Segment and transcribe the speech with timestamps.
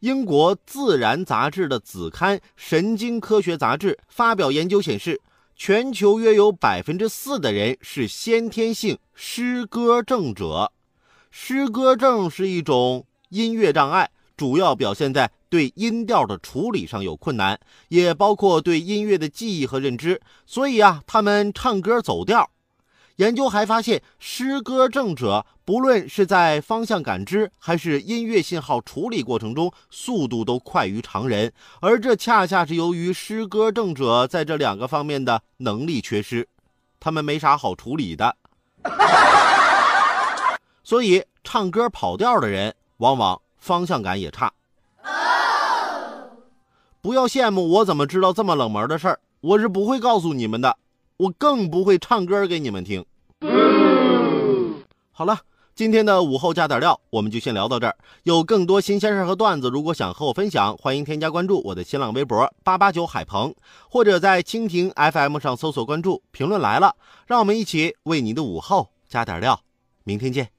[0.00, 5.20] 英国《自然》杂志的子刊《神经科学杂志》发表研究显示，
[5.54, 10.72] 全球约有百分之四的人是先天性诗歌症者。
[11.30, 20.18] 诗歌症是一种音乐障碍，主要表现在对音调的处理上有困难，也包括对音乐的记忆和认知。
[20.46, 22.50] 所以啊，他们唱歌走调。
[23.20, 31.52] 研究还发现，诗歌症者不论是在方向感知还是音乐信号处理过程中，速度都快于常人，
[31.82, 36.48] 而这恰恰是由于诗歌症者在这两个方面的能力缺失，
[36.98, 38.34] 他们没啥好处理的。
[40.82, 44.50] 所以，唱歌跑调的人往往方向感也差。
[47.02, 49.20] 不要羡慕我，怎么知道这么冷门的事儿？
[49.42, 50.78] 我是不会告诉你们的，
[51.20, 53.04] 我更不会唱歌给你们听。
[55.12, 55.40] 好了，
[55.74, 57.94] 今天的午后加点料，我们就先聊到这儿。
[58.22, 63.54] 有更多新鲜事和段子，如果想和我分享，欢迎添加关注我的新浪微博八八九海鹏，
[63.90, 66.96] 或者在蜻蜓 FM 上搜索关注“评论来了”，
[67.28, 69.60] 让我们一起为你的午后加点料。
[70.04, 70.50] 明天见。